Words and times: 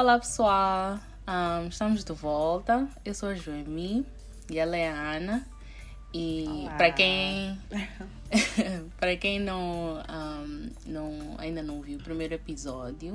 Olá 0.00 0.18
pessoal, 0.18 0.98
um, 1.28 1.68
estamos 1.68 2.02
de 2.02 2.12
volta. 2.14 2.88
Eu 3.04 3.12
sou 3.12 3.28
a 3.28 3.34
Joemi 3.34 4.06
e 4.50 4.58
ela 4.58 4.74
é 4.74 4.88
a 4.88 4.94
Ana. 4.94 5.46
E 6.14 6.66
para 6.78 6.90
quem 6.90 7.60
para 8.98 9.14
quem 9.18 9.38
não, 9.38 9.98
um, 9.98 10.70
não 10.86 11.34
ainda 11.36 11.62
não 11.62 11.82
viu 11.82 11.98
o 11.98 12.02
primeiro 12.02 12.32
episódio, 12.32 13.14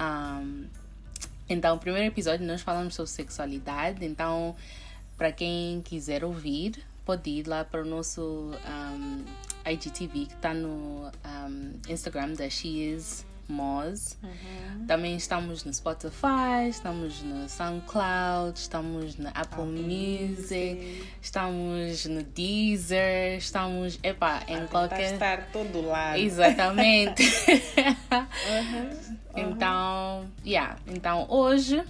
um, 0.00 0.64
então 1.46 1.76
o 1.76 1.78
primeiro 1.78 2.08
episódio 2.08 2.46
nós 2.46 2.62
falamos 2.62 2.94
sobre 2.94 3.10
sexualidade. 3.10 4.02
Então 4.02 4.56
para 5.18 5.30
quem 5.30 5.82
quiser 5.82 6.24
ouvir, 6.24 6.82
pode 7.04 7.28
ir 7.28 7.46
lá 7.46 7.66
para 7.66 7.82
o 7.82 7.84
nosso 7.84 8.52
IGTV 9.70 10.24
que 10.24 10.32
está 10.32 10.54
no 10.54 11.12
Instagram 11.86 12.32
da 12.32 12.48
She 12.48 12.94
Is 12.94 13.27
Moz. 13.48 14.18
Uhum. 14.22 14.86
Também 14.86 15.16
estamos 15.16 15.64
no 15.64 15.72
Spotify, 15.72 16.68
estamos 16.68 17.22
no 17.22 17.48
SoundCloud, 17.48 18.58
estamos 18.58 19.16
na 19.16 19.30
Apple, 19.30 19.62
Apple 19.62 19.64
Music, 19.64 20.74
Music, 20.74 21.08
estamos 21.22 22.04
no 22.06 22.22
Deezer, 22.22 23.38
estamos, 23.38 23.98
epá, 24.02 24.42
em 24.46 24.66
qualquer... 24.66 25.14
estar 25.14 25.50
todo 25.50 25.80
lado. 25.86 26.18
Exatamente. 26.18 27.22
uhum. 27.22 29.18
Então, 29.36 30.30
yeah. 30.44 30.76
Então, 30.86 31.26
hoje... 31.28 31.82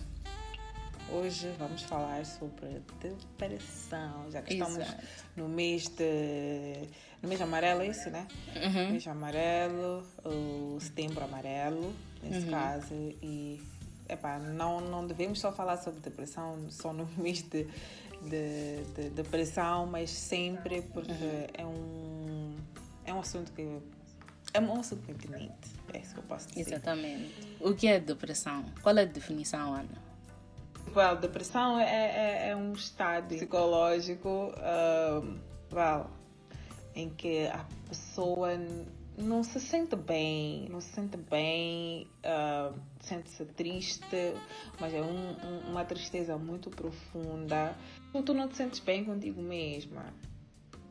Hoje 1.10 1.48
vamos 1.58 1.82
falar 1.82 2.24
sobre 2.26 2.82
depressão, 3.00 4.30
já 4.30 4.42
que 4.42 4.54
Exato. 4.54 4.72
estamos 4.72 4.96
no 5.34 5.48
mês 5.48 5.88
de 5.88 6.86
no 7.22 7.28
mês 7.28 7.40
amarelo, 7.40 7.82
é 7.82 7.88
isso, 7.88 8.10
né? 8.10 8.26
Uhum. 8.56 8.92
Mês 8.92 9.06
amarelo, 9.06 10.06
o 10.24 10.78
setembro 10.80 11.24
amarelo, 11.24 11.94
nesse 12.22 12.46
uhum. 12.46 12.50
caso. 12.50 12.94
E, 12.94 13.60
epá, 14.08 14.38
não, 14.38 14.80
não 14.80 15.06
devemos 15.06 15.40
só 15.40 15.52
falar 15.52 15.78
sobre 15.78 16.00
depressão 16.00 16.56
só 16.70 16.92
no 16.92 17.06
mês 17.18 17.42
de, 17.42 17.66
de, 18.22 18.84
de 18.94 19.10
depressão, 19.10 19.86
mas 19.86 20.10
sempre 20.10 20.82
porque 20.82 21.10
uhum. 21.12 21.46
é, 21.54 21.66
um, 21.66 22.56
é 23.06 23.14
um 23.14 23.20
assunto 23.20 23.52
que. 23.52 23.78
É 24.54 24.60
um 24.60 24.80
assunto 24.80 25.04
pertinente, 25.04 25.70
é 25.92 25.98
isso 25.98 26.14
que 26.14 26.20
eu 26.20 26.24
posso 26.24 26.48
dizer. 26.48 26.72
Exatamente. 26.72 27.34
O 27.60 27.74
que 27.74 27.86
é 27.86 28.00
depressão? 28.00 28.64
Qual 28.82 28.96
é 28.96 29.02
a 29.02 29.04
definição, 29.04 29.74
Ana? 29.74 30.08
Well, 30.96 31.16
depressão 31.16 31.78
é, 31.78 31.84
é, 31.84 32.48
é 32.48 32.56
um 32.56 32.72
estado 32.72 33.28
psicológico. 33.28 34.54
Uh, 34.56 35.38
well, 35.70 36.06
em 36.98 37.10
que 37.10 37.46
a 37.46 37.64
pessoa 37.88 38.50
não 39.16 39.44
se 39.44 39.60
sente 39.60 39.94
bem, 39.94 40.68
não 40.68 40.80
se 40.80 40.92
sente 40.92 41.16
bem, 41.16 42.08
uh, 42.24 42.76
sente-se 43.00 43.44
triste, 43.46 44.34
mas 44.80 44.92
é 44.92 45.00
um, 45.00 45.30
um, 45.30 45.70
uma 45.70 45.84
tristeza 45.84 46.36
muito 46.36 46.70
profunda. 46.70 47.76
Tu 48.24 48.34
não 48.34 48.48
te 48.48 48.56
sentes 48.56 48.80
bem 48.80 49.04
contigo 49.04 49.40
mesma. 49.40 50.06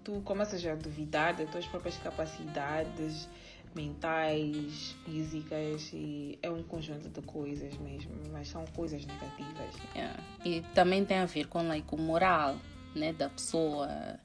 Tu 0.04 0.22
começas 0.22 0.66
a 0.66 0.76
duvidar 0.76 1.36
das 1.36 1.50
tuas 1.50 1.66
próprias 1.66 1.98
capacidades 1.98 3.28
mentais, 3.76 4.96
físicas 5.04 5.92
e 5.94 6.40
é 6.42 6.50
um 6.50 6.64
conjunto 6.64 7.10
de 7.10 7.22
coisas 7.22 7.78
mesmo, 7.78 8.12
mas 8.32 8.48
são 8.48 8.66
coisas 8.68 9.06
negativas. 9.06 9.76
Yeah. 9.94 10.24
E 10.46 10.62
também 10.74 11.04
tem 11.04 11.18
a 11.18 11.26
ver 11.26 11.48
com 11.48 11.68
like, 11.68 11.94
o 11.94 11.98
moral 11.98 12.56
né, 12.96 13.12
da 13.12 13.30
pessoa 13.30 14.20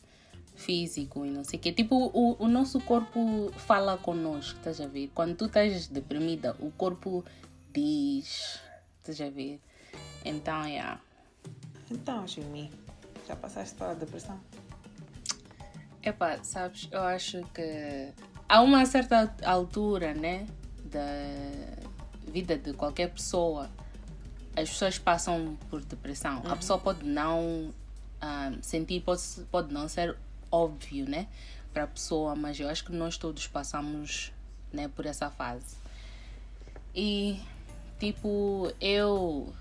físico 0.54 1.24
e 1.24 1.30
não 1.30 1.44
sei 1.44 1.58
o 1.58 1.62
quê. 1.62 1.72
Tipo, 1.72 2.10
o, 2.12 2.36
o 2.38 2.48
nosso 2.48 2.80
corpo 2.80 3.50
fala 3.56 3.96
connosco, 3.98 4.58
estás 4.58 4.80
a 4.80 4.86
ver? 4.86 5.10
Quando 5.14 5.36
tu 5.36 5.46
estás 5.46 5.88
deprimida, 5.88 6.56
o 6.60 6.70
corpo 6.70 7.24
diz, 7.72 8.60
estás 8.98 9.20
a 9.20 9.30
ver? 9.30 9.60
Então, 10.24 10.66
yeah. 10.66 11.00
Então, 11.90 12.26
Jimmy, 12.26 12.70
já 13.26 13.36
passaste 13.36 13.74
pela 13.74 13.94
depressão? 13.94 14.38
Epá, 16.02 16.42
sabes, 16.42 16.88
eu 16.90 17.00
acho 17.02 17.42
que 17.54 18.08
há 18.48 18.60
uma 18.60 18.84
certa 18.86 19.34
altura, 19.44 20.14
né, 20.14 20.46
da 20.84 21.00
vida 22.30 22.56
de 22.56 22.72
qualquer 22.72 23.10
pessoa, 23.10 23.70
as 24.56 24.68
pessoas 24.68 24.98
passam 24.98 25.56
por 25.70 25.82
depressão. 25.84 26.40
Uhum. 26.40 26.52
A 26.52 26.56
pessoa 26.56 26.78
pode 26.78 27.04
não 27.04 27.40
um, 27.40 27.72
ah, 28.20 28.52
sentir, 28.60 29.00
pode, 29.02 29.22
pode 29.50 29.72
não 29.72 29.88
ser 29.88 30.16
óbvio, 30.52 31.08
né? 31.08 31.26
Para 31.72 31.84
a 31.84 31.86
pessoa, 31.86 32.36
mas 32.36 32.60
eu 32.60 32.68
acho 32.68 32.84
que 32.84 32.92
nós 32.92 33.16
todos 33.16 33.46
passamos 33.46 34.30
né, 34.70 34.88
por 34.88 35.06
essa 35.06 35.30
fase. 35.30 35.76
E, 36.94 37.40
tipo, 37.98 38.72
eu. 38.80 39.52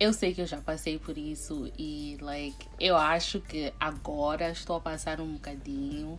Eu 0.00 0.12
sei 0.12 0.32
que 0.32 0.40
eu 0.40 0.46
já 0.46 0.60
passei 0.60 0.96
por 0.96 1.18
isso 1.18 1.72
e, 1.76 2.16
like, 2.20 2.68
eu 2.78 2.96
acho 2.96 3.40
que 3.40 3.72
agora 3.80 4.48
estou 4.50 4.76
a 4.76 4.80
passar 4.80 5.20
um 5.20 5.32
bocadinho. 5.34 6.16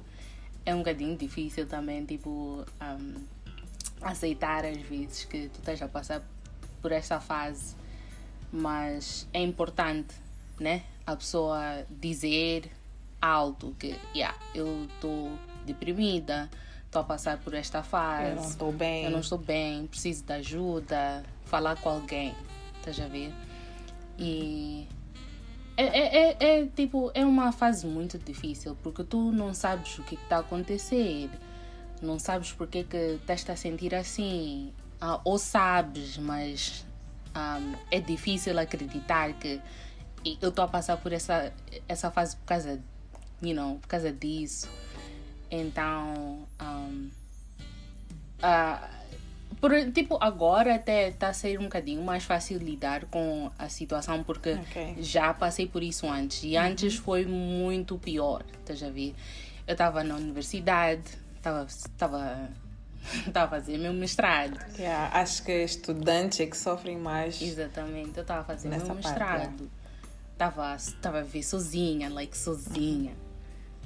É 0.66 0.75
um 0.75 0.79
bocadinho 0.79 1.17
difícil 1.17 1.66
também, 1.66 2.06
tipo, 2.06 2.66
um, 2.81 3.25
aceitar 4.01 4.66
às 4.66 4.81
vezes 4.81 5.23
que 5.23 5.47
tu 5.47 5.59
estás 5.59 5.81
a 5.81 5.88
passar 5.88 6.22
por 6.81 6.91
essa 6.91 7.22
fase. 7.22 7.73
Mas 8.51 9.25
é 9.31 9.41
importante, 9.41 10.13
né? 10.59 10.84
A 11.06 11.16
pessoa 11.16 11.85
dizer 11.90 12.69
alto 13.22 13.75
que 13.80 13.96
yeah, 14.16 14.38
eu 14.53 14.85
estou 14.94 15.31
deprimida, 15.66 16.50
estou 16.85 17.02
a 17.02 17.06
passar 17.06 17.38
por 17.38 17.53
esta 17.53 17.84
fase. 17.84 18.30
Eu 18.30 18.35
não 18.35 18.44
estou 18.44 18.72
bem. 18.72 19.06
Eu 19.06 19.12
não 19.12 19.19
estou 19.19 19.38
bem, 19.38 19.88
preciso 19.88 20.24
de 20.24 20.34
ajuda, 20.34 21.24
falar 21.46 21.75
com 21.78 21.90
alguém. 21.90 22.34
Estás 22.79 23.00
a 23.00 23.08
ver? 23.08 23.34
E 24.18 24.88
é, 25.79 25.85
é, 25.85 26.38
é, 26.40 26.59
é, 26.62 26.66
tipo, 26.66 27.09
é 27.13 27.25
uma 27.25 27.53
fase 27.53 27.88
muito 27.88 28.18
difícil 28.18 28.75
porque 28.84 29.02
tu 29.02 29.31
não 29.31 29.53
sabes 29.53 29.97
o 29.97 30.03
que 30.03 30.16
está 30.16 30.35
a 30.35 30.40
acontecer, 30.40 31.29
não 32.02 32.19
sabes 32.19 32.52
porque 32.52 32.84
que 32.84 33.18
estás 33.22 33.50
a 33.50 33.56
sentir 33.56 33.96
assim, 33.96 34.74
ah, 35.00 35.22
ou 35.24 35.38
sabes, 35.38 36.18
mas 36.18 36.85
ah, 37.34 37.62
é 37.90 38.02
difícil 38.02 38.59
acreditar 38.59 39.31
que 39.34 39.62
eu 40.41 40.50
estou 40.50 40.66
a 40.66 40.68
passar 40.68 40.97
por 40.97 41.13
essa, 41.13 41.53
essa 41.88 42.12
fase 42.12 42.35
por 42.35 42.46
causa 42.46 42.81
you 43.42 43.56
know, 43.56 43.78
por 43.80 43.88
causa 43.88 44.12
disso. 44.12 44.70
Então, 45.52 46.48
um, 46.62 47.10
uh, 48.44 49.00
por, 49.60 49.72
tipo, 49.92 50.18
agora 50.22 50.76
até 50.76 51.10
está 51.10 51.30
a 51.30 51.34
ser 51.34 51.60
um 51.60 51.64
bocadinho 51.64 52.02
mais 52.02 52.24
fácil 52.24 52.60
lidar 52.60 53.06
com 53.06 53.52
a 53.58 53.68
situação 53.68 54.24
porque 54.24 54.54
okay. 54.54 54.96
já 55.00 55.34
passei 55.34 55.68
por 55.68 55.84
isso 55.84 56.08
antes 56.08 56.44
e 56.44 56.56
uhum. 56.56 56.64
antes 56.64 56.96
foi 56.96 57.26
muito 57.26 57.98
pior, 57.98 58.44
estás 58.60 58.82
a 58.84 58.90
ver? 58.90 59.14
Eu 59.68 59.74
estava 59.74 60.04
na 60.04 60.16
universidade, 60.16 61.04
estava 61.36 61.66
estava 61.66 62.50
a 63.34 63.48
fazer 63.48 63.78
meu 63.78 63.94
mestrado. 63.94 64.58
Yeah, 64.78 65.20
acho 65.20 65.44
que 65.44 65.64
estudantes 65.64 66.40
é 66.40 66.46
que 66.46 66.58
sofrem 66.58 66.98
mais. 66.98 67.42
Exatamente, 67.42 68.18
eu 68.18 68.22
estava 68.22 68.42
a 68.42 68.44
fazer 68.46 68.70
meu 68.70 68.96
mestrado. 68.96 69.70
Estava 70.32 70.76
estava 70.76 71.20
a 71.20 71.24
ver 71.24 71.44
sozinha, 71.44 72.10
like 72.10 72.38
sozinha. 72.38 73.14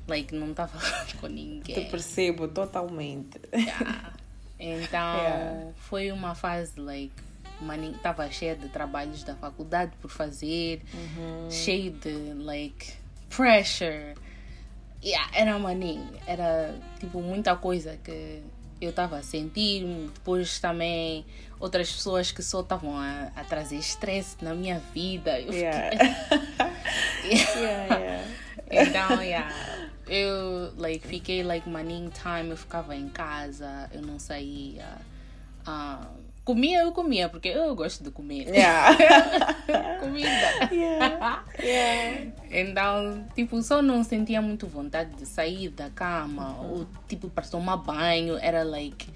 Like, 0.07 0.35
não 0.35 0.51
estava 0.51 0.77
com 1.19 1.27
ninguém. 1.27 1.75
Te 1.75 1.89
percebo 1.89 2.47
totalmente. 2.47 3.39
Yeah. 3.53 4.13
Então, 4.65 5.17
yeah. 5.17 5.71
foi 5.75 6.09
uma 6.13 6.35
fase, 6.35 6.79
like, 6.79 7.11
estava 7.93 8.31
cheia 8.31 8.55
de 8.55 8.69
trabalhos 8.69 9.21
da 9.23 9.35
faculdade 9.35 9.91
por 10.01 10.09
fazer, 10.09 10.81
uhum. 10.93 11.51
cheio 11.51 11.91
de, 11.91 12.33
like, 12.35 12.93
pressure. 13.29 14.13
Yeah, 15.03 15.29
era 15.33 15.59
maninho, 15.59 16.07
era, 16.25 16.73
tipo, 16.97 17.21
muita 17.21 17.57
coisa 17.57 17.99
que 18.01 18.41
eu 18.79 18.91
estava 18.91 19.17
a 19.17 19.23
sentir. 19.23 19.83
Depois 20.13 20.57
também 20.59 21.25
outras 21.59 21.91
pessoas 21.91 22.31
que 22.31 22.41
só 22.41 22.61
estavam 22.61 22.95
a, 22.97 23.31
a, 23.35 23.43
trazer 23.43 23.75
estresse 23.75 24.37
na 24.41 24.53
minha 24.53 24.79
vida. 24.93 25.41
Eu 25.41 25.51
yeah. 25.51 25.89
Fiquei... 25.89 27.37
yeah, 27.61 27.97
yeah. 27.97 28.27
Então, 28.71 29.21
yeah 29.21 29.82
eu 30.07 30.73
like 30.77 31.07
fiquei 31.07 31.43
like 31.43 31.67
morning 31.67 32.09
time 32.09 32.49
eu 32.49 32.57
ficava 32.57 32.95
em 32.95 33.09
casa 33.09 33.89
eu 33.93 34.01
não 34.01 34.19
saía 34.19 34.97
uh, 35.67 36.05
comia 36.43 36.81
eu 36.81 36.91
comia 36.91 37.29
porque 37.29 37.49
eu 37.49 37.73
gosto 37.75 38.03
de 38.03 38.11
comer 38.11 38.47
yeah. 38.49 38.95
comida 39.99 40.29
yeah. 40.71 41.43
Yeah. 41.59 42.31
então 42.51 43.25
tipo 43.35 43.61
só 43.61 43.81
não 43.81 44.03
sentia 44.03 44.41
muito 44.41 44.67
vontade 44.67 45.15
de 45.15 45.25
sair 45.25 45.69
da 45.69 45.89
cama 45.89 46.49
uhum. 46.59 46.71
ou 46.71 46.87
tipo 47.07 47.29
para 47.29 47.45
tomar 47.45 47.77
banho 47.77 48.37
era 48.37 48.63
like 48.63 49.07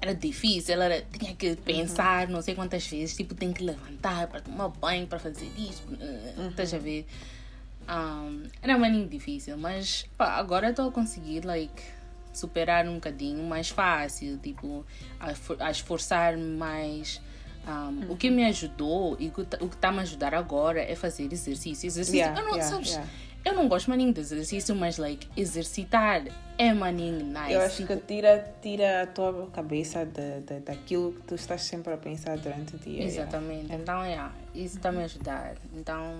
era 0.00 0.14
difícil, 0.14 0.80
era, 0.80 1.02
tinha 1.02 1.34
que 1.34 1.56
pensar 1.56 2.26
uhum. 2.26 2.34
não 2.34 2.42
sei 2.42 2.54
quantas 2.54 2.86
vezes, 2.86 3.16
tipo, 3.16 3.34
tem 3.34 3.52
que 3.52 3.62
levantar 3.62 4.28
para 4.28 4.40
tomar 4.40 4.68
banho, 4.68 5.06
para 5.06 5.18
fazer 5.18 5.50
isso, 5.56 5.82
uhum. 5.88 6.48
estás 6.50 6.72
a 6.72 6.78
ver? 6.78 7.04
Um, 7.88 8.42
era 8.60 8.76
um 8.76 8.84
aninho 8.84 9.08
difícil, 9.08 9.56
mas 9.56 10.04
pá, 10.16 10.32
agora 10.36 10.70
estou 10.70 10.88
a 10.88 10.92
conseguir 10.92 11.44
like, 11.44 11.82
superar 12.34 12.86
um 12.86 12.94
bocadinho 12.94 13.42
mais 13.44 13.70
fácil, 13.70 14.38
tipo, 14.38 14.84
a, 15.18 15.32
a 15.66 15.70
esforçar-me 15.70 16.56
mais 16.56 17.20
Um, 17.66 17.70
Uhum. 18.06 18.12
O 18.12 18.16
que 18.16 18.30
me 18.30 18.44
ajudou 18.46 19.14
e 19.20 19.28
o 19.28 19.30
que 19.30 19.44
tá- 19.44 19.58
está 19.62 19.92
me 19.92 19.98
a 19.98 20.02
ajudar 20.02 20.34
agora 20.34 20.80
é 20.80 20.94
fazer 20.94 21.30
exercício. 21.30 21.86
Exercício, 21.86 22.16
Yeah, 22.20 22.40
eu 22.40 22.44
não, 22.46 22.52
yeah, 22.54 22.70
sabes, 22.70 22.90
yeah. 22.92 23.10
eu 23.44 23.52
não 23.52 23.68
gosto 23.68 23.90
maninho 23.90 24.10
de 24.14 24.20
exercício, 24.20 24.74
mas 24.74 24.96
like, 24.96 25.28
exercitar 25.36 26.22
é 26.56 26.72
maninho 26.72 27.26
nice. 27.26 27.52
Eu 27.52 27.60
acho 27.60 27.76
tipo, 27.76 27.88
que 27.88 27.96
tira, 28.06 28.54
tira 28.62 29.02
a 29.02 29.06
tua 29.06 29.50
cabeça 29.52 30.06
de, 30.06 30.40
de, 30.46 30.60
daquilo 30.60 31.12
que 31.12 31.22
tu 31.26 31.34
estás 31.34 31.62
sempre 31.64 31.92
a 31.92 31.98
pensar 31.98 32.38
durante 32.38 32.74
o 32.76 32.78
dia. 32.78 33.02
Exatamente. 33.04 33.70
Então, 33.70 34.02
yeah, 34.02 34.32
isso 34.54 34.76
está 34.78 34.90
me 34.90 35.02
a 35.02 35.04
ajudar. 35.04 35.56
Então, 35.76 36.14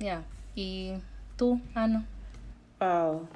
yeah. 0.00 0.24
E 0.56 0.96
tu, 1.36 1.60
Ana? 1.74 2.06
Paulo, 2.78 3.28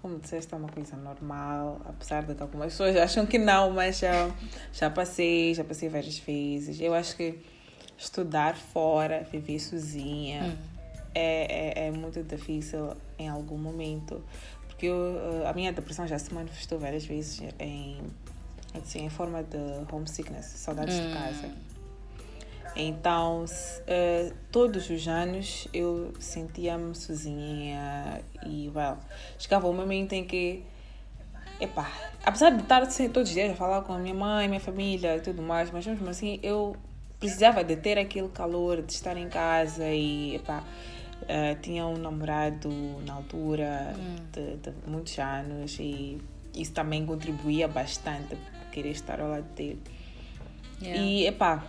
como 0.00 0.18
disseste, 0.18 0.54
é 0.54 0.56
uma 0.56 0.68
coisa 0.68 0.96
normal, 0.96 1.80
apesar 1.86 2.24
de 2.24 2.34
que 2.34 2.42
algumas 2.42 2.72
pessoas 2.72 2.96
acham 2.96 3.26
que 3.26 3.38
não, 3.38 3.72
mas 3.72 3.98
já, 3.98 4.30
já 4.72 4.88
passei, 4.88 5.52
já 5.54 5.64
passei 5.64 5.88
várias 5.88 6.18
vezes. 6.18 6.80
Eu 6.80 6.94
acho 6.94 7.16
que 7.16 7.38
estudar 7.98 8.56
fora, 8.56 9.26
viver 9.30 9.58
sozinha, 9.58 10.56
é, 11.14 11.84
é, 11.84 11.86
é 11.86 11.90
muito 11.90 12.22
difícil 12.22 12.96
em 13.18 13.28
algum 13.28 13.58
momento. 13.58 14.22
Porque 14.68 14.86
eu, 14.86 15.42
eh, 15.42 15.48
a 15.48 15.54
minha 15.54 15.72
depressão 15.72 16.06
já 16.06 16.18
se 16.18 16.32
manifestou 16.34 16.78
várias 16.78 17.06
vezes 17.06 17.42
em, 17.58 17.98
assim, 18.74 19.04
em 19.06 19.08
forma 19.08 19.42
de 19.42 19.56
homesickness, 19.90 20.44
saudades 20.44 20.94
de 20.94 21.12
casa. 21.14 21.50
Então, 22.76 23.44
eh, 23.86 24.32
todos 24.52 24.90
os 24.90 25.08
anos 25.08 25.66
eu 25.72 26.12
sentia-me 26.20 26.94
sozinha 26.94 28.20
e, 28.44 28.70
well, 28.74 28.98
chegava 29.38 29.66
um 29.66 29.72
momento 29.72 30.12
em 30.12 30.24
que, 30.24 30.62
epá, 31.58 31.90
apesar 32.22 32.50
de 32.50 32.62
estar 32.62 32.82
assim, 32.82 33.08
todos 33.08 33.30
os 33.30 33.34
dias 33.34 33.50
a 33.50 33.54
falar 33.54 33.80
com 33.82 33.94
a 33.94 33.98
minha 33.98 34.14
mãe, 34.14 34.46
minha 34.46 34.60
família 34.60 35.16
e 35.16 35.20
tudo 35.20 35.40
mais, 35.40 35.70
mas 35.70 35.86
mesmo 35.86 36.06
assim 36.08 36.38
eu 36.42 36.76
precisava 37.18 37.64
de 37.64 37.76
ter 37.76 37.96
aquele 37.96 38.28
calor 38.28 38.82
de 38.82 38.92
estar 38.92 39.16
em 39.16 39.28
casa 39.30 39.88
e, 39.88 40.36
epá, 40.36 40.62
eh, 41.26 41.54
tinha 41.62 41.86
um 41.86 41.96
namorado 41.96 42.68
na 43.06 43.14
altura 43.14 43.94
de, 44.32 44.56
de 44.56 44.72
muitos 44.86 45.18
anos 45.18 45.78
e 45.80 46.20
isso 46.54 46.72
também 46.74 47.06
contribuía 47.06 47.66
bastante 47.68 48.36
para 48.36 48.70
querer 48.70 48.90
estar 48.90 49.18
ao 49.18 49.30
lado 49.30 49.48
dele. 49.54 49.80
Yeah. 50.82 51.02
E, 51.02 51.26
epá, 51.26 51.64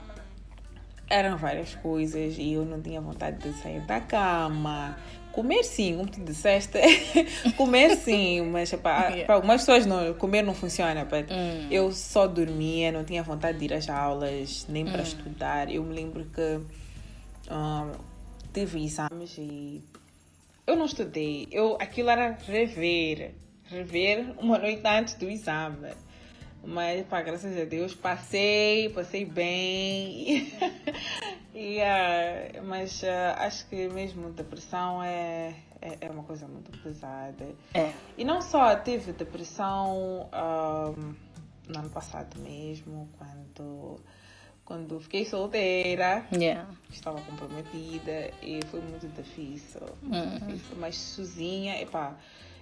eram 1.10 1.38
várias 1.38 1.76
coisas 1.76 2.36
e 2.38 2.54
eu 2.54 2.66
não 2.66 2.82
tinha 2.82 3.00
vontade 3.02 3.38
de 3.38 3.58
sair 3.62 3.82
da 3.82 4.00
cama. 4.02 4.98
Comer 5.32 5.64
sim, 5.64 5.96
como 5.98 6.10
tu 6.10 6.20
disseste, 6.24 6.80
comer 7.56 7.96
sim, 7.96 8.42
mas 8.42 8.74
epá, 8.74 9.06
Yeah. 9.10 9.26
para 9.26 9.36
algumas 9.36 9.62
pessoas 9.62 9.86
não, 9.86 10.14
comer 10.16 10.42
não 10.42 10.54
funciona. 10.56 11.06
But 11.06 11.28
Hum. 11.32 11.68
Eu 11.70 11.92
só 11.92 12.26
dormia, 12.28 12.92
não 12.92 13.04
tinha 13.04 13.22
vontade 13.22 13.60
de 13.60 13.66
ir 13.66 13.74
às 13.74 13.88
aulas, 13.88 14.66
nem 14.68 14.84
Hum. 14.88 14.92
para 14.92 15.04
estudar. 15.04 15.72
Eu 15.72 15.84
me 15.84 15.94
lembro 15.94 16.26
que 16.26 16.60
ah, 17.50 17.92
tive 18.54 18.84
exames 18.84 19.36
e 19.38 19.84
eu 20.66 20.76
não 20.76 20.86
estudei. 20.86 21.48
Eu, 21.52 21.78
aquilo 21.80 22.10
era 22.10 22.36
rever, 22.48 23.36
rever 23.70 24.34
uma 24.40 24.58
noite 24.58 24.82
antes 24.86 25.14
do 25.14 25.30
exame. 25.30 25.92
Mas, 26.64 27.06
pá, 27.08 27.22
graças 27.22 27.58
a 27.58 27.64
Deus, 27.64 27.94
passei, 27.94 28.90
passei 28.90 29.24
bem. 29.26 30.52
e, 31.54 31.80
ah, 31.82 32.62
mas 32.64 33.04
ah, 33.04 33.36
acho 33.46 33.66
que 33.68 33.88
mesmo 33.88 34.32
depressão 34.32 35.02
é, 35.02 35.56
é, 35.82 35.98
é 36.02 36.10
uma 36.10 36.24
coisa 36.24 36.48
muito 36.48 36.72
pesada. 36.80 37.48
É. 37.74 37.94
E 38.18 38.24
não 38.26 38.42
só 38.42 38.76
tive 38.76 39.14
depressão 39.14 40.28
ahm, 40.34 41.14
no 41.70 41.80
ano 41.80 41.90
passado 41.90 42.38
mesmo, 42.40 43.10
quando, 43.18 44.00
quando 44.66 45.00
fiquei 45.00 45.26
solteira, 45.26 46.26
Yeah. 46.34 46.70
estava 46.92 47.22
comprometida 47.22 48.32
e 48.42 48.60
foi 48.70 48.82
muito 48.82 49.08
difícil, 49.08 49.82
muito 50.02 50.44
Uhum. 50.44 50.48
difícil. 50.50 50.76
Mas 50.78 50.98
sozinha, 50.98 51.82
epá, 51.82 52.18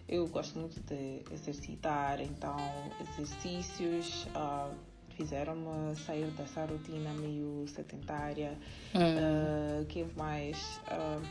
eu 0.07 0.27
gosto 0.27 0.59
muito 0.59 0.79
de 0.81 1.21
exercitar, 1.33 2.21
então 2.21 2.55
exercícios 3.01 4.27
ah, 4.35 4.69
fizeram-me 5.17 5.95
sair 5.95 6.25
dessa 6.31 6.65
rotina 6.65 7.11
meio 7.13 7.65
sedentária. 7.67 8.57
Hum. 8.93 9.81
Uh, 9.81 9.85
que 9.85 10.05
mais? 10.15 10.79
Uh, 10.91 11.21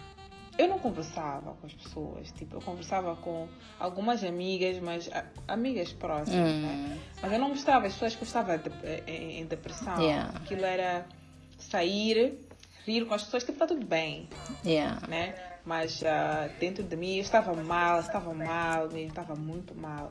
eu 0.56 0.68
não 0.68 0.78
conversava 0.78 1.52
com 1.54 1.66
as 1.66 1.74
pessoas, 1.74 2.30
tipo, 2.32 2.56
eu 2.56 2.60
conversava 2.62 3.16
com 3.16 3.48
algumas 3.78 4.22
amigas, 4.24 4.78
mas 4.80 5.10
a- 5.12 5.24
amigas 5.48 5.92
próximas, 5.92 6.52
Hum. 6.52 6.62
né? 6.62 6.98
Mas 7.20 7.32
eu 7.32 7.38
não 7.38 7.48
mostrava, 7.50 7.86
as 7.86 7.92
pessoas 7.92 8.14
que 8.14 8.22
eu 8.22 8.26
estava 8.26 8.56
de- 8.58 8.70
em, 9.06 9.40
em 9.40 9.46
depressão. 9.46 10.00
Yeah. 10.00 10.30
Aquilo 10.36 10.64
era 10.64 11.06
sair, 11.58 12.38
rir 12.86 13.04
com 13.04 13.14
as 13.14 13.24
pessoas, 13.24 13.44
tipo, 13.44 13.58
tá 13.58 13.66
tudo 13.66 13.84
bem, 13.84 14.28
Yeah. 14.64 15.04
né? 15.08 15.34
Mas 15.64 16.02
ah, 16.04 16.48
dentro 16.60 16.82
de 16.82 16.96
mim 16.96 17.16
eu 17.16 17.22
estava 17.22 17.54
mal, 17.54 18.00
estava 18.00 18.34
mal, 18.34 18.88
mesmo, 18.88 19.08
estava 19.08 19.34
muito 19.34 19.74
mal. 19.74 20.10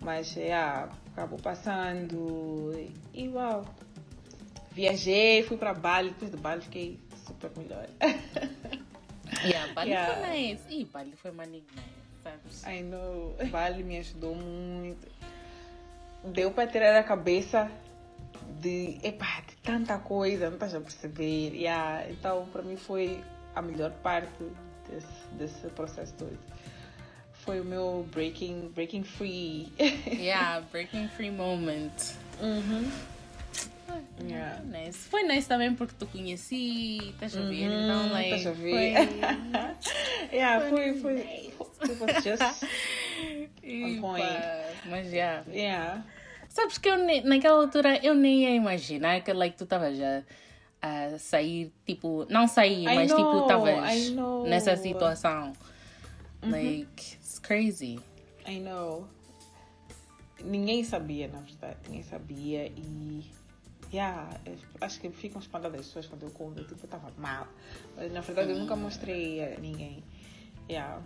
Mas 0.00 0.34
yeah, 0.34 0.90
acabou 1.12 1.38
passando 1.38 2.72
e, 2.74 3.24
e 3.24 3.28
uau. 3.28 3.64
Viajei, 4.72 5.44
fui 5.44 5.56
para 5.56 5.72
Bali, 5.72 6.10
depois 6.10 6.30
de 6.32 6.36
Bali 6.36 6.62
fiquei 6.62 6.98
super 7.24 7.50
melhor. 7.56 7.86
Yeah, 9.42 9.72
Bali 9.72 9.90
Yeah. 9.90 10.14
foi 10.14 10.30
nice. 10.30 10.62
Ih, 10.68 10.84
Bali 10.86 11.12
foi 11.16 11.30
nice, 11.32 11.64
sabes? 12.22 12.64
I 12.64 12.82
know. 12.82 13.36
Bali 13.50 13.82
me 13.82 13.98
ajudou 13.98 14.34
muito. 14.34 15.08
Deu 16.24 16.50
para 16.50 16.66
tirar 16.68 16.98
a 16.98 17.02
cabeça 17.02 17.70
de, 18.60 18.98
epá, 19.02 19.42
de 19.46 19.56
tanta 19.56 19.98
coisa, 19.98 20.46
não 20.46 20.54
estás 20.54 20.74
a 20.74 20.80
perceber. 20.80 21.54
Yeah. 21.54 22.10
Então, 22.10 22.46
para 22.52 22.62
mim, 22.62 22.76
foi 22.76 23.22
a 23.54 23.62
melhor 23.62 23.90
parte 24.02 24.44
desse, 24.88 25.06
desse 25.32 25.68
processo 25.68 26.14
todo. 26.14 26.38
Foi 27.32 27.60
o 27.60 27.64
meu 27.64 28.06
breaking, 28.12 28.68
breaking 28.74 29.02
free. 29.04 29.68
Yeah, 30.06 30.62
breaking 30.72 31.08
free 31.08 31.30
moment. 31.30 32.14
uhum. 32.40 32.90
Foi 33.86 34.26
Yeah. 34.26 34.60
nice. 34.64 35.08
Foi 35.08 35.22
nice 35.24 35.46
também 35.46 35.74
porque 35.74 35.94
tu 35.98 36.06
conheci, 36.06 36.98
estás 37.10 37.36
a 37.36 37.40
ver? 37.42 37.68
Uhum, 37.68 37.84
Então, 37.84 38.12
like, 38.12 38.34
estás 38.34 38.46
a 38.46 38.50
ver. 38.52 38.70
foi... 38.70 40.32
yeah, 40.36 40.68
foi, 40.70 40.94
foi, 41.00 41.20
it 41.20 42.00
was 42.00 42.24
just, 42.24 42.64
Ih, 43.62 44.00
point. 44.00 44.24
Mas, 44.86 45.12
yeah. 45.12 45.44
yeah. 45.52 46.02
Sabes 46.48 46.78
que 46.78 46.88
eu 46.88 46.96
naquela 47.24 47.60
altura 47.60 47.98
eu 48.02 48.14
nem 48.14 48.44
ia 48.44 48.50
imaginar 48.50 49.20
que 49.22 49.32
like, 49.32 49.56
tu 49.56 49.64
estavas 49.64 50.00
a, 50.00 50.22
a 50.84 51.18
sair, 51.18 51.72
tipo, 51.86 52.26
não 52.28 52.46
sair, 52.46 52.82
I 52.82 52.94
mas 52.94 53.10
tipo, 53.10 53.22
know, 53.22 53.86
I 53.86 54.10
know. 54.10 54.46
nessa 54.46 54.76
situação. 54.76 55.54
Like, 56.42 57.14
it's 57.16 57.38
crazy. 57.38 57.98
I 58.46 58.60
know. 58.60 59.08
Ninguém 60.44 60.84
sabia, 60.84 61.28
na 61.28 61.40
verdade. 61.40 61.78
Ninguém 61.86 62.02
sabia 62.02 62.66
e. 62.66 63.24
Yeah, 63.92 64.28
acho 64.80 65.00
que 65.00 65.08
ficam 65.10 65.40
espantadas 65.40 65.80
as 65.80 65.86
pessoas 65.86 66.06
quando 66.06 66.24
eu 66.24 66.30
conto. 66.30 66.62
Tipo, 66.64 66.82
eu 66.82 66.84
estava 66.84 67.10
mal. 67.16 67.46
Mas 67.96 68.12
na 68.12 68.20
verdade 68.20 68.50
eu 68.50 68.58
nunca 68.58 68.76
mostrei 68.76 69.42
a 69.42 69.58
ninguém. 69.58 70.04
Yeah. 70.68 71.00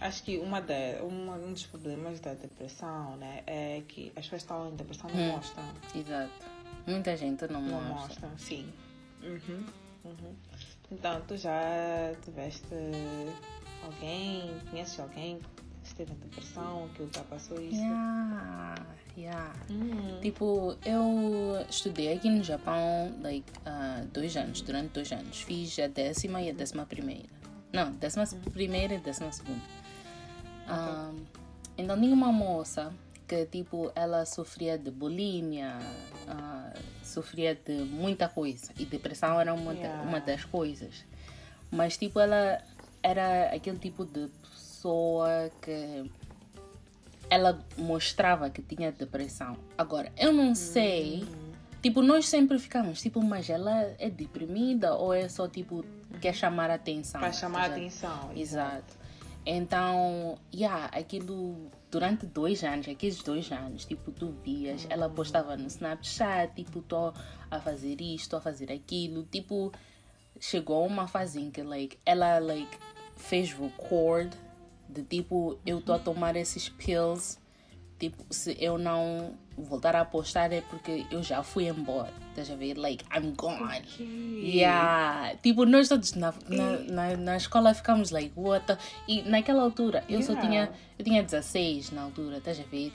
Acho 0.00 0.24
que 0.24 0.38
uma 0.38 0.60
de, 0.60 0.96
uma, 1.02 1.34
um 1.36 1.52
dos 1.52 1.66
problemas 1.66 2.18
da 2.20 2.32
depressão 2.34 3.16
né, 3.18 3.42
é 3.46 3.82
que 3.86 4.10
as 4.16 4.24
pessoas 4.24 4.42
estão 4.42 4.68
em 4.70 4.74
depressão 4.76 5.10
não 5.10 5.20
Hum. 5.20 5.32
mostram. 5.32 5.64
Exato. 5.94 6.49
Muita 6.86 7.16
gente 7.16 7.46
não, 7.48 7.60
Não 7.60 7.82
mostra. 7.82 8.28
mostram, 8.28 8.30
sim. 8.38 8.72
Uhum, 9.22 9.64
uhum. 10.04 10.34
Então, 10.90 11.20
tu 11.28 11.36
já 11.36 12.12
tiveste 12.24 12.66
alguém, 13.84 14.50
conheces 14.70 14.98
alguém 14.98 15.38
que 15.82 15.88
esteve 15.88 16.12
em 16.12 16.16
depressão, 16.16 16.88
que 16.94 17.02
ultrapassou 17.02 17.60
isso? 17.60 17.76
Yeah, 17.80 18.74
yeah. 19.16 19.52
Hum. 19.70 20.20
Tipo, 20.20 20.76
eu 20.84 21.64
estudei 21.68 22.12
aqui 22.12 22.28
no 22.28 22.42
Japão, 22.42 23.14
like, 23.22 23.50
ah, 23.66 24.04
dois 24.12 24.36
anos, 24.36 24.62
durante 24.62 24.92
dois 24.92 25.12
anos. 25.12 25.42
Fiz 25.42 25.78
a 25.78 25.86
décima 25.86 26.40
e 26.42 26.50
a 26.50 26.52
décima 26.52 26.84
primeira. 26.86 27.28
Não, 27.72 27.92
décima 27.92 28.24
primeira 28.52 28.94
e 28.94 28.98
décima 28.98 29.30
segunda. 29.32 29.62
Ah, 30.66 31.12
então, 31.78 31.98
tinha 32.00 32.14
uma 32.14 32.32
moça 32.32 32.92
que, 33.30 33.46
tipo, 33.46 33.92
ela 33.94 34.26
sofria 34.26 34.76
de 34.76 34.90
bulimia, 34.90 35.78
ah, 36.26 36.72
sofria 37.04 37.54
de 37.54 37.74
muita 37.84 38.28
coisa. 38.28 38.72
E 38.76 38.84
depressão 38.84 39.40
era 39.40 39.54
uma, 39.54 39.72
da- 39.72 39.78
Yeah. 39.80 40.02
uma 40.02 40.18
das 40.20 40.44
coisas. 40.44 41.04
Mas, 41.70 41.96
tipo, 41.96 42.18
ela 42.18 42.60
era 43.00 43.54
aquele 43.54 43.78
tipo 43.78 44.04
de 44.04 44.26
pessoa 44.42 45.48
que 45.62 46.10
ela 47.30 47.64
mostrava 47.78 48.50
que 48.50 48.60
tinha 48.62 48.90
depressão. 48.90 49.56
Agora, 49.78 50.10
eu 50.18 50.32
não 50.32 50.52
sei. 50.56 51.24
Tipo, 51.80 52.02
nós 52.02 52.28
sempre 52.28 52.58
ficamos, 52.58 53.00
tipo, 53.00 53.22
mas 53.22 53.48
ela 53.48 53.94
é 54.00 54.10
deprimida 54.10 54.92
ou 54.96 55.14
é 55.14 55.28
só, 55.28 55.46
tipo, 55.46 55.84
quer 56.20 56.34
chamar 56.34 56.68
a 56.68 56.74
atenção? 56.74 57.20
Para 57.20 57.32
chamar 57.32 57.62
a 57.62 57.66
atenção. 57.66 58.32
Exato. 58.34 58.98
Então, 59.46 60.38
yeah, 60.54 60.86
aquilo 60.86 61.70
durante 61.90 62.26
dois 62.26 62.62
anos, 62.62 62.88
aqueles 62.88 63.22
dois 63.22 63.50
anos, 63.50 63.84
tipo, 63.84 64.12
tu 64.12 64.34
vias, 64.44 64.86
ela 64.90 65.08
postava 65.08 65.56
no 65.56 65.66
Snapchat, 65.66 66.54
tipo, 66.54 66.82
tô 66.82 67.12
a 67.50 67.60
fazer 67.60 68.00
isto, 68.00 68.36
a 68.36 68.40
fazer 68.40 68.70
aquilo, 68.70 69.24
tipo, 69.24 69.72
chegou 70.38 70.86
uma 70.86 71.08
fase 71.08 71.40
em 71.40 71.50
que, 71.50 71.62
like, 71.62 71.98
ela, 72.04 72.38
like, 72.38 72.78
fez 73.16 73.52
record 73.52 74.32
de 74.88 75.02
tipo, 75.04 75.58
eu 75.64 75.80
tô 75.80 75.92
a 75.92 75.98
tomar 75.98 76.36
esses 76.36 76.68
pills 76.68 77.38
tipo, 78.00 78.24
se 78.30 78.56
eu 78.58 78.78
não 78.78 79.34
voltar 79.56 79.94
a 79.94 80.04
postar 80.04 80.50
é 80.52 80.62
porque 80.62 81.04
eu 81.10 81.22
já 81.22 81.42
fui 81.42 81.68
embora. 81.68 82.12
Estás 82.30 82.50
a 82.50 82.56
ver? 82.56 82.78
Like, 82.78 83.04
I'm 83.14 83.34
gone. 83.36 83.62
Okay. 83.62 84.56
Yeah. 84.58 85.36
Tipo, 85.42 85.66
nós 85.66 85.88
todos 85.88 86.14
na, 86.14 86.32
na, 86.48 86.78
na, 86.78 87.16
na, 87.16 87.36
escola 87.36 87.74
ficamos 87.74 88.10
like, 88.10 88.32
what 88.34 88.66
the... 88.66 88.78
E 89.06 89.22
naquela 89.22 89.62
altura, 89.62 90.02
eu 90.08 90.20
yeah. 90.20 90.26
só 90.26 90.40
tinha... 90.40 90.70
Eu 90.98 91.04
tinha 91.04 91.22
16 91.22 91.92
na 91.92 92.02
altura, 92.02 92.38
estás 92.38 92.58
a 92.58 92.62
ver? 92.64 92.92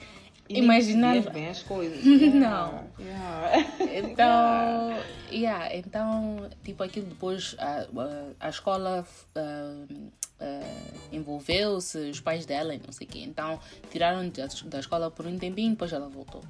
Imaginar 0.48 1.20
bem 1.32 1.48
as 1.48 1.62
coisas. 1.62 2.04
não. 2.34 2.84
Yeah. 2.98 3.66
Então, 3.96 4.92
yeah. 5.30 5.74
então, 5.74 6.50
tipo, 6.62 6.82
aquilo 6.82 7.06
depois 7.06 7.54
a, 7.58 7.80
a, 7.82 8.46
a 8.46 8.48
escola 8.48 9.06
uh, 9.36 10.10
uh, 10.40 10.98
envolveu-se, 11.12 11.98
os 12.10 12.20
pais 12.20 12.46
dela 12.46 12.74
e 12.74 12.80
não 12.84 12.92
sei 12.92 13.06
o 13.06 13.10
quê. 13.10 13.20
Então, 13.20 13.60
tiraram 13.90 14.28
da 14.66 14.78
escola 14.78 15.10
por 15.10 15.26
um 15.26 15.38
tempinho, 15.38 15.70
depois 15.70 15.92
ela 15.92 16.08
voltou. 16.08 16.42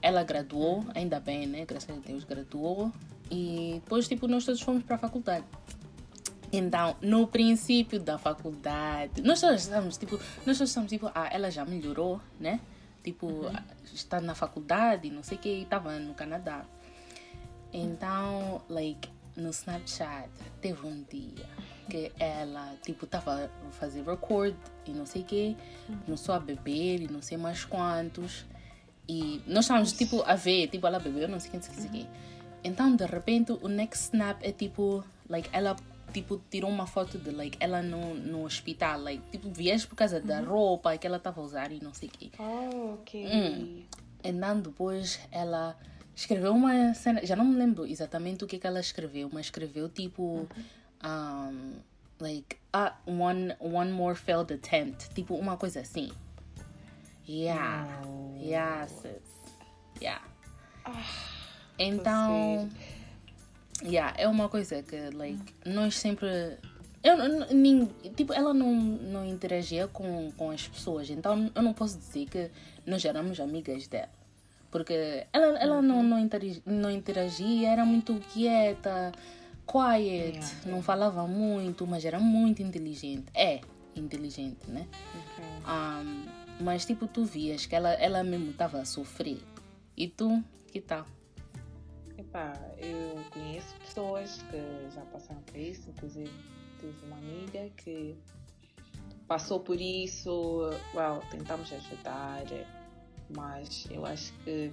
Ela 0.00 0.24
graduou, 0.24 0.84
ainda 0.94 1.20
bem, 1.20 1.46
né? 1.46 1.64
Graças 1.64 1.90
a 1.90 2.00
Deus 2.00 2.24
graduou. 2.24 2.92
E 3.30 3.80
depois, 3.82 4.08
tipo, 4.08 4.26
nós 4.26 4.44
todos 4.44 4.60
fomos 4.60 4.82
para 4.82 4.96
a 4.96 4.98
faculdade. 4.98 5.44
Então, 6.52 6.96
no 7.00 7.26
princípio 7.26 7.98
da 7.98 8.18
faculdade, 8.18 9.22
nós 9.22 9.40
todos 9.40 9.62
estamos, 9.62 9.96
tipo, 9.96 10.16
nós 10.44 10.58
todos 10.58 10.68
estamos, 10.68 10.90
tipo, 10.90 11.10
ah, 11.14 11.28
ela 11.32 11.50
já 11.50 11.64
melhorou, 11.64 12.20
né? 12.38 12.60
Tipo, 13.02 13.26
uhum. 13.26 13.52
está 13.84 14.20
na 14.20 14.34
faculdade, 14.34 15.10
não 15.10 15.22
sei 15.22 15.38
o 15.38 15.40
que, 15.40 15.48
e 15.48 15.62
estava 15.62 15.98
no 15.98 16.12
Canadá. 16.14 16.64
Então, 17.72 18.60
like, 18.68 19.08
no 19.34 19.48
Snapchat, 19.48 20.28
teve 20.60 20.86
um 20.86 21.02
dia 21.10 21.48
que 21.92 22.10
ela, 22.18 22.74
tipo, 22.82 23.04
estava 23.04 23.44
a 23.44 23.70
fazer 23.72 24.02
record 24.02 24.54
e 24.86 24.92
não 24.92 25.04
sei 25.04 25.20
o 25.20 25.24
quê, 25.26 25.56
começou 26.06 26.34
a 26.34 26.40
beber 26.40 27.02
e 27.02 27.08
não 27.08 27.20
sei 27.20 27.36
mais 27.36 27.66
quantos. 27.66 28.46
E 29.06 29.42
nós 29.46 29.64
estávamos, 29.64 29.92
tipo, 29.92 30.22
a 30.22 30.34
ver, 30.34 30.68
tipo, 30.68 30.86
ela 30.86 30.98
bebeu, 30.98 31.28
não 31.28 31.38
sei 31.38 31.48
o 31.48 31.50
que, 31.50 31.56
não 31.58 31.62
sei 31.62 31.86
o 31.86 31.92
quê. 31.92 32.06
Então, 32.64 32.96
de 32.96 33.04
repente, 33.04 33.52
o 33.52 33.68
next 33.68 34.04
snap 34.04 34.42
é 34.42 34.52
tipo, 34.52 35.04
like, 35.28 35.50
ela 35.52 35.76
tipo, 36.14 36.40
tirou 36.50 36.70
uma 36.70 36.86
foto 36.86 37.18
de, 37.18 37.30
like, 37.30 37.58
ela 37.60 37.82
no, 37.82 38.14
no 38.14 38.44
hospital, 38.44 39.02
like, 39.02 39.22
tipo, 39.30 39.50
viés 39.50 39.84
por 39.84 39.94
causa 39.94 40.18
da 40.18 40.40
roupa 40.40 40.96
que 40.96 41.06
ela 41.06 41.18
estava 41.18 41.42
a 41.42 41.44
usar 41.44 41.72
e 41.72 41.82
não 41.82 41.92
sei 41.92 42.08
o 42.08 42.12
quê. 42.12 42.30
Oh, 42.38 42.94
ok. 42.94 43.26
Hum. 43.26 43.82
Então, 44.24 44.60
depois, 44.60 45.20
ela 45.30 45.76
escreveu 46.14 46.52
uma 46.52 46.94
cena, 46.94 47.24
já 47.24 47.36
não 47.36 47.44
me 47.44 47.56
lembro 47.56 47.86
exatamente 47.86 48.44
o 48.44 48.46
que, 48.46 48.58
que 48.58 48.66
ela 48.66 48.80
escreveu, 48.80 49.28
mas 49.32 49.46
escreveu, 49.46 49.88
tipo, 49.88 50.48
um, 51.04 51.74
like, 52.20 52.58
uh, 52.74 52.90
one, 53.06 53.54
one 53.60 53.92
more 53.92 54.14
failed 54.14 54.52
attempt, 54.52 55.10
tipo, 55.14 55.34
uma 55.34 55.56
coisa 55.56 55.80
assim. 55.80 56.10
Yeah, 57.26 57.86
oh. 58.04 58.36
yeah, 58.40 58.86
sis. 58.86 59.22
Yeah. 60.00 60.22
Ah, 60.84 61.04
então... 61.78 62.68
Yeah, 63.84 64.14
é 64.16 64.28
uma 64.28 64.48
coisa 64.48 64.82
que, 64.82 65.10
like, 65.10 65.54
nós 65.66 65.98
sempre. 65.98 66.56
Eu, 67.02 67.16
nem, 67.52 67.86
tipo, 68.14 68.32
ela 68.32 68.54
não, 68.54 68.72
não 68.72 69.26
interagia 69.26 69.88
com, 69.88 70.30
com 70.32 70.50
as 70.50 70.68
pessoas, 70.68 71.10
então 71.10 71.50
eu 71.52 71.62
não 71.62 71.72
posso 71.72 71.98
dizer 71.98 72.26
que 72.26 72.50
nós 72.86 73.04
éramos 73.04 73.40
amigas 73.40 73.88
dela. 73.88 74.08
Porque 74.70 75.26
ela, 75.32 75.58
ela 75.58 75.82
não, 75.82 76.00
não, 76.02 76.18
interagia, 76.18 76.62
não 76.64 76.90
interagia, 76.90 77.70
era 77.70 77.84
muito 77.84 78.14
quieta, 78.32 79.12
quiet, 79.66 80.36
yeah. 80.36 80.66
não 80.66 80.82
falava 80.82 81.26
muito, 81.26 81.86
mas 81.86 82.04
era 82.04 82.18
muito 82.18 82.62
inteligente. 82.62 83.26
É 83.34 83.60
inteligente, 83.94 84.70
né? 84.70 84.86
Okay. 85.34 85.44
Um, 85.66 86.64
mas, 86.64 86.84
tipo, 86.84 87.06
tu 87.06 87.24
vias 87.24 87.66
que 87.66 87.74
ela, 87.74 87.92
ela 87.94 88.22
mesmo 88.22 88.50
estava 88.50 88.80
a 88.80 88.84
sofrer. 88.84 89.40
E 89.96 90.08
tu, 90.08 90.42
que 90.68 90.80
tal? 90.80 91.06
Epá, 92.16 92.52
eu 92.78 93.22
conheço 93.30 93.74
pessoas 93.76 94.42
que 94.50 94.94
já 94.94 95.02
passaram 95.02 95.40
por 95.42 95.56
isso, 95.56 95.90
inclusive 95.90 96.30
tive 96.78 97.06
uma 97.06 97.16
amiga 97.16 97.68
que 97.76 98.16
passou 99.26 99.60
por 99.60 99.80
isso, 99.80 100.70
well, 100.94 101.20
tentamos 101.30 101.72
ajudar, 101.72 102.44
mas 103.34 103.86
eu 103.90 104.04
acho 104.04 104.32
que 104.44 104.72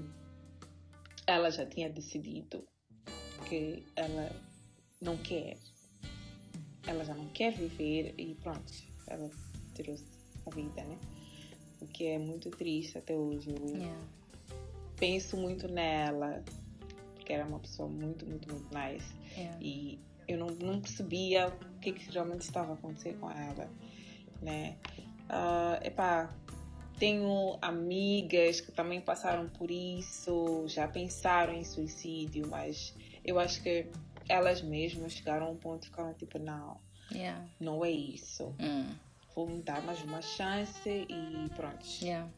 ela 1.28 1.50
já 1.52 1.66
tinha 1.66 1.90
decidido 1.90 2.66
que 3.48 3.86
ela 3.96 4.32
não 5.02 5.18
quer. 5.18 5.58
Ela 6.86 7.04
já 7.04 7.14
não 7.14 7.28
quer 7.30 7.54
viver 7.54 8.14
e 8.18 8.36
pronto, 8.36 8.74
ela 9.08 9.30
tirou 9.74 9.96
a 10.46 10.50
vida, 10.50 10.84
né? 10.84 10.98
O 11.82 11.88
que 11.88 12.08
é 12.08 12.18
muito 12.18 12.50
triste 12.50 12.98
até 12.98 13.16
hoje. 13.16 13.50
Eu 13.50 13.76
yeah. 13.76 14.08
penso 14.98 15.38
muito 15.38 15.68
nela, 15.68 16.44
porque 17.16 17.32
era 17.32 17.46
uma 17.46 17.60
pessoa 17.60 17.88
muito, 17.88 18.26
muito, 18.26 18.52
muito 18.52 18.68
nice. 18.76 19.14
Yeah. 19.38 19.58
E 19.62 20.00
eu 20.28 20.38
não, 20.38 20.48
não 20.48 20.82
percebia 20.82 21.48
o 21.48 21.80
que, 21.80 21.94
que 21.94 22.12
realmente 22.12 22.42
estava 22.42 22.74
acontecendo 22.74 23.20
com 23.20 23.32
ela, 23.32 23.70
né? 24.42 24.78
Uh, 25.30 25.86
epá, 25.86 26.36
tenho 27.00 27.58
amigas 27.62 28.60
que 28.60 28.72
também 28.72 29.00
passaram 29.00 29.48
por 29.48 29.72
isso, 29.72 30.66
já 30.68 30.88
pensaram 30.88 31.54
em 31.54 31.64
suicídio, 31.64 32.48
mas 32.48 32.94
eu 33.24 33.40
acho 33.40 33.64
que 33.64 33.88
elas 34.30 34.62
mesmas 34.62 35.12
chegaram 35.12 35.48
a 35.48 35.50
um 35.50 35.58
ponto 35.58 35.84
e 35.84 35.88
ficaram 35.88 36.14
tipo, 36.14 36.40
não, 36.40 36.80
yeah. 37.12 37.44
não 37.60 37.84
é 37.84 37.92
isso. 37.92 38.56
Mm. 38.60 38.96
Vou 39.36 39.48
me 39.48 39.62
dar 39.62 39.82
mais 39.82 40.02
uma 40.04 40.22
chance 40.22 40.88
e 40.88 41.50
pronto. 41.56 41.86
Yeah. 42.02 42.30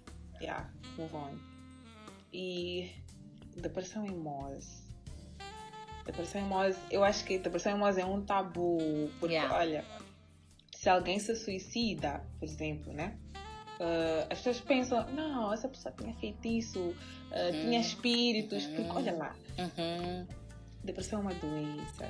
Yeah, 0.42 0.70
move 0.98 1.16
on. 1.16 1.38
E 2.34 2.92
depressão 3.56 4.06
em 4.06 4.16
Moz 4.16 4.90
Depressão 6.06 6.42
em 6.42 6.46
Moz, 6.46 6.78
eu 6.90 7.04
acho 7.04 7.24
que 7.26 7.38
depressão 7.38 7.76
em 7.76 7.80
Moz 7.80 7.98
é 7.98 8.06
um 8.06 8.22
tabu. 8.22 9.10
Porque, 9.20 9.36
yeah. 9.36 9.56
olha, 9.56 9.86
se 10.76 10.90
alguém 10.90 11.20
se 11.20 11.36
suicida, 11.36 12.24
por 12.40 12.46
exemplo, 12.46 12.92
né? 12.94 13.18
Uh, 13.80 14.28
as 14.30 14.38
pessoas 14.40 14.62
pensam, 14.62 15.12
não, 15.12 15.52
essa 15.52 15.68
pessoa 15.68 15.94
tinha 15.98 16.14
feitiço, 16.16 16.80
uh, 16.80 16.94
uhum. 16.94 17.52
tinha 17.52 17.80
espíritos, 17.80 18.66
uhum. 18.66 18.76
porque 18.76 18.92
olha 18.92 19.16
lá. 19.16 19.36
Uhum. 19.58 20.28
Depressão 20.84 21.20
é 21.20 21.22
uma 21.22 21.34
doença. 21.34 22.10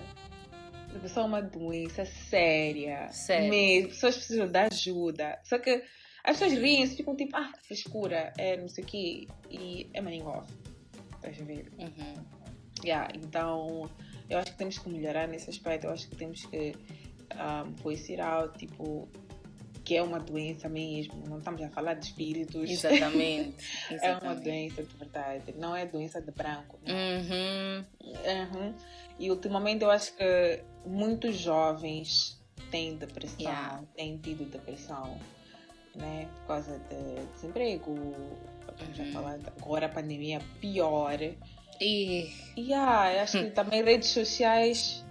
Depressão 0.94 1.24
é 1.24 1.26
uma 1.28 1.42
doença 1.42 2.06
séria. 2.06 3.10
Sério. 3.12 3.50
Mesmo. 3.50 3.88
As 3.88 3.94
pessoas 3.96 4.16
precisam 4.18 4.48
de 4.48 4.58
ajuda. 4.60 5.40
Só 5.44 5.58
que 5.58 5.84
as 6.24 6.38
pessoas 6.38 6.60
riem, 6.60 6.88
ficam 6.88 7.16
tipo, 7.16 7.36
ah, 7.36 7.52
frescura, 7.64 8.34
é 8.38 8.58
não 8.58 8.68
sei 8.68 8.84
o 8.84 8.88
quê. 8.88 9.28
E 9.50 9.90
é 9.94 10.02
money 10.02 10.22
off. 10.22 10.52
Estás 11.16 11.42
a 11.42 11.46
ver? 11.46 11.72
Uhum. 11.80 12.42
Yeah, 12.84 13.12
então, 13.16 13.90
eu 14.30 14.40
acho 14.40 14.52
que 14.52 14.58
temos 14.58 14.78
que 14.78 14.90
melhorar 14.90 15.28
nesse 15.28 15.50
aspecto. 15.50 15.86
Eu 15.88 15.92
acho 15.92 16.08
que 16.10 16.16
temos 16.16 16.46
que 16.46 16.76
um, 17.36 17.72
voice 17.76 18.20
out, 18.20 18.58
tipo, 18.58 19.08
que 19.92 19.98
é 19.98 20.02
uma 20.02 20.22
doença 20.22 20.70
mesmo. 20.70 21.22
Não 21.28 21.40
estamos 21.40 21.62
a 21.62 21.70
falar 21.70 21.96
de 21.96 22.06
espíritos. 22.06 22.70
Exatamente. 22.70 23.58
Exatamente. 23.92 24.00
é 24.02 24.18
uma 24.24 24.36
doença 24.36 24.84
de 24.84 24.96
verdade. 24.96 25.54
Não 25.58 25.76
é 25.76 25.86
doença 25.86 26.22
de 26.22 26.32
branco. 26.32 26.80
Né? 26.82 26.94
Uhum. 27.20 27.86
Uhum. 28.00 28.74
E 29.20 29.30
ultimamente 29.30 29.84
eu 29.84 29.92
acho 29.92 30.16
que 30.16 30.64
muitos 30.86 31.36
jovens 31.36 32.42
têm 32.72 32.96
depressão, 32.96 33.42
yeah. 33.42 33.84
têm 33.94 34.18
tido 34.18 34.50
depressão. 34.50 35.20
Né, 35.94 36.30
por 36.38 36.48
causa 36.48 36.80
de 36.80 37.26
desemprego, 37.34 37.94
vamos 38.80 38.98
uhum. 38.98 39.12
falar 39.12 39.40
agora 39.58 39.88
a 39.88 39.90
pandemia 39.90 40.40
pior, 40.62 41.20
e 41.82 42.32
yeah, 42.58 43.22
acho 43.22 43.44
que 43.44 43.50
também 43.52 43.84
redes 43.84 44.08
sociais 44.08 45.04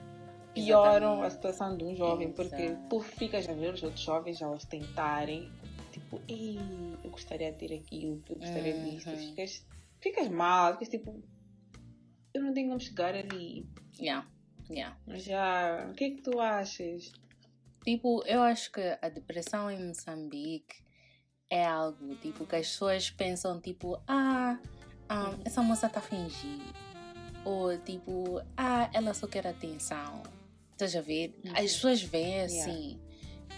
pioram 0.64 0.92
Exatamente. 0.94 1.26
a 1.26 1.30
situação 1.30 1.76
de 1.76 1.84
um 1.84 1.94
jovem, 1.94 2.28
Exato. 2.28 2.48
porque 2.48 2.76
tu 2.88 3.00
ficas 3.00 3.48
a 3.48 3.52
ver 3.52 3.74
os 3.74 3.82
outros 3.82 4.02
jovens 4.02 4.42
a 4.42 4.50
ostentarem, 4.50 5.50
tipo, 5.92 6.20
ei, 6.28 6.58
eu 7.02 7.10
gostaria 7.10 7.52
de 7.52 7.58
ter 7.58 7.74
aquilo, 7.74 8.22
eu 8.28 8.36
gostaria 8.36 8.74
uhum. 8.74 8.90
disso, 8.90 9.10
ficas, 9.10 9.66
ficas 10.00 10.28
mal, 10.28 10.72
ficas 10.74 10.88
tipo, 10.88 11.22
eu 12.32 12.42
não 12.42 12.52
tenho 12.52 12.68
como 12.68 12.80
chegar 12.80 13.14
ali. 13.14 13.68
Yeah. 13.98 14.26
Yeah. 14.70 14.96
Já, 15.08 15.88
o 15.90 15.94
que 15.94 16.04
é 16.04 16.10
que 16.10 16.22
tu 16.22 16.38
achas? 16.38 17.12
Tipo, 17.82 18.22
eu 18.26 18.42
acho 18.42 18.70
que 18.70 18.98
a 19.02 19.08
depressão 19.08 19.70
em 19.70 19.88
Moçambique 19.88 20.76
é 21.48 21.66
algo 21.66 22.14
tipo 22.16 22.46
que 22.46 22.56
as 22.56 22.68
pessoas 22.68 23.10
pensam 23.10 23.60
tipo, 23.60 24.00
ah, 24.06 24.58
ah, 25.08 25.34
essa 25.44 25.62
moça 25.62 25.88
tá 25.88 26.00
fingindo. 26.00 26.72
Ou 27.44 27.76
tipo, 27.78 28.40
ah, 28.56 28.88
ela 28.92 29.12
só 29.12 29.26
quer 29.26 29.46
atenção. 29.46 30.22
Estás 30.80 30.96
a 30.96 31.02
ver? 31.02 31.38
Uhum. 31.44 31.52
As 31.52 31.72
pessoas 31.74 32.02
veem 32.02 32.40
assim. 32.40 32.58
Yeah. 32.58 33.00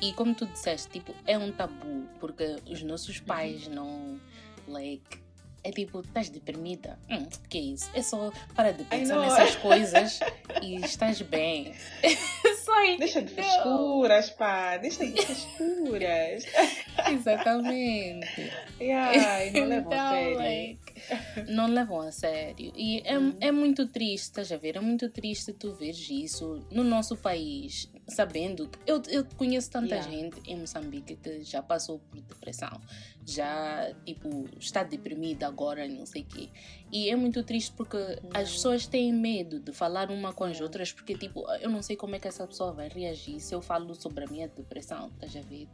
E 0.00 0.12
como 0.14 0.35
tu 0.35 0.45
disseste, 0.47 0.88
tipo, 0.88 1.14
é 1.25 1.38
um 1.38 1.52
tabu, 1.52 2.09
porque 2.19 2.57
os 2.69 2.83
nossos 2.83 3.21
pais 3.21 3.69
não, 3.69 4.21
like, 4.67 5.23
é 5.62 5.71
tipo, 5.71 6.00
estás 6.00 6.29
deprimida? 6.29 6.99
Hum, 7.09 7.29
que 7.49 7.59
é 7.59 7.61
isso? 7.61 7.88
É 7.95 8.02
só 8.02 8.33
para 8.57 8.73
de 8.73 8.83
pensar 8.83 9.21
nessas 9.21 9.55
coisas 9.62 10.19
e 10.61 10.75
estás 10.85 11.23
bem. 11.23 11.73
só 12.64 12.83
isso. 12.83 12.99
Deixa 12.99 13.23
de 13.23 13.33
frescuras, 13.33 14.31
pá. 14.31 14.76
Deixa 14.79 15.07
de 15.07 15.23
frescuras. 15.23 16.45
Exatamente. 17.09 18.52
Yeah, 18.81 19.47
e 19.47 19.50
não 19.52 19.69
levam 19.69 19.93
então, 19.93 20.07
a 20.07 20.11
sério. 20.11 20.37
Like, 20.38 20.82
não 21.49 21.66
levam 21.68 22.00
a 22.00 22.12
sério. 22.12 22.73
E 22.76 23.00
é, 23.04 23.18
Uhum. 23.18 23.37
é 23.40 23.50
muito 23.52 23.87
triste, 23.87 24.25
estás 24.25 24.50
a 24.52 24.56
ver? 24.56 24.76
É 24.76 24.80
muito 24.80 25.09
triste 25.09 25.52
tu 25.52 25.73
veres 25.75 26.09
isso 26.11 26.64
no 26.71 26.82
nosso 26.85 27.16
país, 27.16 27.88
sabendo 28.09 28.68
que 28.68 28.78
eu, 28.87 29.02
eu 29.09 29.25
conheço 29.37 29.71
tanta 29.71 29.94
Yeah. 29.94 30.11
gente 30.11 30.40
em 30.50 30.56
Moçambique 30.59 31.16
que 31.16 31.42
já 31.42 31.62
passou 31.62 31.99
por 31.99 32.21
depressão, 32.21 32.80
já, 33.26 33.92
tipo, 34.04 34.49
está 34.59 34.82
deprimida 34.82 35.47
agora, 35.47 35.87
não 35.88 36.04
sei 36.06 36.23
o 36.23 36.26
quê. 36.26 36.49
E 36.90 37.09
é 37.09 37.16
muito 37.16 37.42
triste 37.42 37.73
porque 37.76 37.97
as 38.35 38.50
pessoas 38.52 38.87
têm 38.87 39.12
medo 39.12 39.61
de 39.61 39.73
falar 39.73 40.11
uma 40.11 40.32
com 40.32 40.44
as 40.44 40.61
outras, 40.61 40.92
porque, 40.92 41.14
tipo, 41.16 41.44
eu 41.61 41.71
não 41.71 41.82
sei 41.82 41.97
como 41.97 42.14
é 42.14 42.18
que 42.18 42.28
essa 42.28 42.47
pessoa 42.47 42.73
vai 42.73 42.88
reagir 42.88 43.40
se 43.40 43.54
eu 43.54 43.62
falo 43.62 43.94
sobre 43.94 44.25
a 44.25 44.26
minha 44.28 44.49
depressão, 44.49 45.09
estás 45.14 45.37
a 45.37 45.40
ver? 45.49 45.68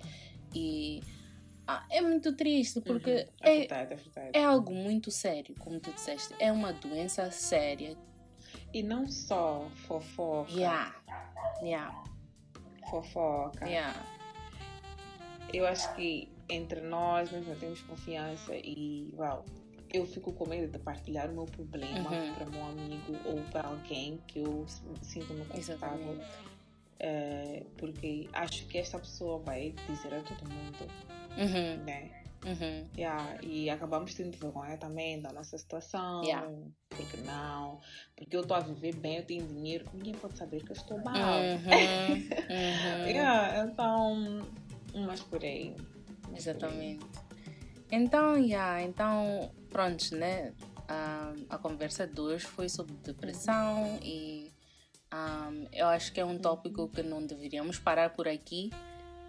E 0.54 1.00
ah, 1.68 1.84
é 1.90 2.00
muito 2.00 2.34
triste 2.34 2.80
porque 2.80 3.10
Uhum. 3.10 3.26
É 3.42 3.54
é, 3.54 3.58
verdade, 3.58 3.92
é 3.92 3.96
verdade. 3.96 4.30
é 4.32 4.44
algo 4.44 4.72
muito 4.74 5.10
sério, 5.10 5.54
como 5.58 5.78
tu 5.78 5.92
disseste. 5.92 6.34
É 6.40 6.50
uma 6.50 6.72
doença 6.72 7.30
séria. 7.30 7.96
E 8.72 8.82
não 8.82 9.06
só 9.06 9.68
fofoca. 9.86 10.50
Yeah. 10.52 10.94
Yeah. 11.62 12.04
Fofoca. 12.90 13.66
Yeah. 13.66 13.94
Eu 15.52 15.66
acho 15.66 15.94
que 15.94 16.30
entre 16.48 16.80
nós 16.80 17.30
nós 17.30 17.46
não 17.46 17.54
temos 17.56 17.80
confiança 17.82 18.54
e, 18.54 19.12
uau, 19.16 19.44
eu 19.92 20.06
fico 20.06 20.32
com 20.32 20.46
medo 20.48 20.70
de 20.70 20.78
partilhar 20.78 21.30
o 21.30 21.34
meu 21.34 21.44
problema 21.46 22.10
Uhum. 22.10 22.34
para 22.34 22.46
meu 22.46 22.64
amigo 22.64 23.16
ou 23.24 23.40
para 23.50 23.68
alguém 23.68 24.18
que 24.26 24.40
eu 24.40 24.66
sinto-me 25.02 25.44
confortável. 25.46 25.58
Exatamente. 26.12 26.57
Eh, 27.00 27.64
porque 27.76 28.28
acho 28.32 28.66
que 28.66 28.78
esta 28.78 28.98
pessoa 28.98 29.38
vai 29.40 29.74
dizer 29.88 30.14
a 30.14 30.20
todo 30.22 30.48
mundo, 30.50 30.86
Uhum. 31.36 31.84
né? 31.84 32.10
Uhum. 32.44 32.86
Yeah, 32.96 33.36
e 33.42 33.68
acabamos 33.68 34.14
tendo 34.14 34.36
vergonha 34.38 34.76
também 34.76 35.20
da 35.20 35.32
nossa 35.32 35.58
situação. 35.58 36.22
Yeah. 36.22 36.48
Porque 36.88 37.16
não? 37.18 37.80
Porque 38.16 38.36
eu 38.36 38.42
estou 38.42 38.56
a 38.56 38.60
viver 38.60 38.94
bem, 38.94 39.16
eu 39.16 39.24
tenho 39.24 39.46
dinheiro, 39.46 39.84
ninguém 39.92 40.14
pode 40.14 40.38
saber 40.38 40.62
que 40.62 40.70
eu 40.70 40.76
estou 40.76 40.98
mal. 41.02 41.16
Uhum. 41.40 42.28
Uhum. 42.48 43.06
Yeah, 43.08 43.66
então, 43.66 44.16
mas 45.06 45.20
por 45.22 45.42
aí. 45.42 45.74
mas 45.76 45.84
por 46.22 46.24
aí. 46.24 46.36
Exatamente. 46.36 47.06
Então, 47.90 48.36
yeah, 48.38 48.82
então, 48.82 49.50
pronto, 49.70 50.14
né? 50.16 50.52
A 51.50 51.58
conversa 51.58 52.06
de 52.06 52.18
hoje 52.20 52.46
foi 52.46 52.68
sobre 52.68 52.94
depressão 53.04 53.98
e 54.02 54.47
ah, 55.10 55.50
eu 55.72 55.86
acho 55.86 56.12
que 56.12 56.20
é 56.20 56.24
um 56.24 56.38
tópico 56.38 56.88
que 56.88 57.02
não 57.02 57.24
deveríamos 57.24 57.78
parar 57.78 58.10
por 58.10 58.28
aqui. 58.28 58.70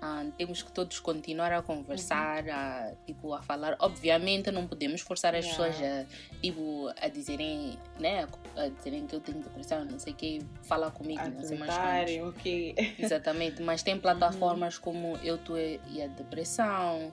Ah, 0.01 0.23
temos 0.37 0.61
que 0.61 0.71
todos 0.71 0.97
continuar 0.99 1.51
a 1.51 1.61
conversar, 1.61 2.47
a, 2.49 2.93
tipo, 3.05 3.33
a 3.33 3.41
falar. 3.41 3.75
Obviamente, 3.79 4.49
não 4.49 4.65
podemos 4.65 5.01
forçar 5.01 5.35
as 5.35 5.43
Yeah. 5.45 5.67
pessoas 5.73 5.91
a, 5.91 6.39
tipo, 6.41 6.89
a 7.01 7.09
dizerem, 7.09 7.77
né? 7.99 8.25
A 8.55 8.69
dizerem 8.69 9.05
que 9.05 9.13
eu 9.15 9.19
tenho 9.19 9.39
depressão, 9.39 9.83
não 9.83 9.99
sei 9.99 10.13
o 10.13 10.15
que, 10.15 10.41
fala 10.63 10.89
comigo, 10.89 11.21
não 11.29 11.43
sei 11.43 11.57
mais. 11.57 11.71
Acreditarem, 11.73 12.23
ok. 12.23 12.95
Exatamente, 12.97 13.61
mas 13.61 13.83
tem 13.83 13.99
plataformas 13.99 14.77
como 14.77 15.17
Eu, 15.21 15.37
Tu 15.37 15.57
e 15.57 16.01
a 16.01 16.07
Depressão, 16.07 17.11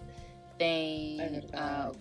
tem 0.57 1.21
É 1.21 1.29
verdade. 1.29 1.99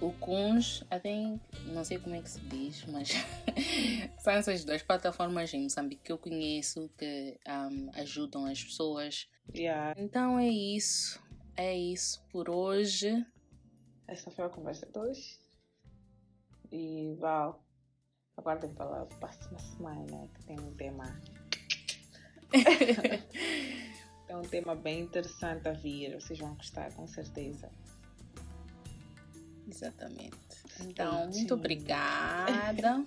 o 0.00 0.12
Kuns, 0.12 0.82
I 0.92 1.00
think, 1.00 1.40
não 1.66 1.84
sei 1.84 1.98
como 1.98 2.14
é 2.14 2.22
que 2.22 2.30
se 2.30 2.40
diz, 2.40 2.84
mas 2.86 3.08
são 4.18 4.32
essas 4.32 4.64
duas 4.64 4.82
plataformas 4.82 5.52
em 5.54 5.62
Moçambique 5.62 6.02
que 6.04 6.12
eu 6.12 6.18
conheço 6.18 6.90
que 6.98 7.38
ahm, 7.46 7.88
ajudam 7.94 8.46
as 8.46 8.62
pessoas. 8.62 9.28
Yeah. 9.54 9.94
Então 10.00 10.38
é 10.38 10.48
isso, 10.48 11.22
é 11.56 11.76
isso 11.76 12.24
por 12.30 12.50
hoje. 12.50 13.24
Essa 14.06 14.30
foi 14.30 14.44
a 14.44 14.48
conversa 14.48 14.86
de 14.86 14.98
hoje. 14.98 15.38
E, 16.70 17.16
uau, 17.20 17.62
aguardem 18.36 18.72
pela 18.74 19.06
próxima 19.06 19.58
semana 19.58 20.28
que 20.34 20.44
tem 20.44 20.58
um 20.58 20.74
tema. 20.74 21.20
tem 24.32 24.36
um 24.38 24.42
tema 24.42 24.74
bem 24.74 25.00
interessante 25.00 25.68
a 25.68 25.72
vir. 25.72 26.14
Vocês 26.14 26.38
vão 26.38 26.54
gostar, 26.54 26.90
com 26.94 27.06
certeza. 27.06 27.70
Exatamente. 29.68 30.36
Então, 30.80 31.22
tuned. 31.24 31.36
muito 31.36 31.54
obrigada 31.54 33.04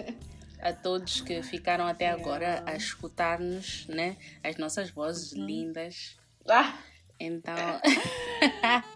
a 0.62 0.72
todos 0.74 1.22
que 1.22 1.42
ficaram 1.44 1.88
até 1.88 2.10
agora 2.10 2.64
a 2.66 2.76
escutar-nos, 2.76 3.88
né? 3.88 4.18
As 4.44 4.58
nossas 4.58 4.92
vozes 4.92 5.32
Uhum. 5.34 5.46
lindas. 5.46 6.18
Ah! 6.48 6.78
Então, 7.20 7.56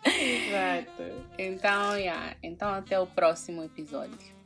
Exato. 0.06 1.04
então, 1.40 1.98
yeah. 1.98 2.36
então 2.44 2.70
até 2.70 3.00
o 3.00 3.08
próximo 3.08 3.64
episódio. 3.64 4.39